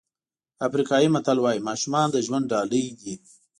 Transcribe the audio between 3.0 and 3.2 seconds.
دي.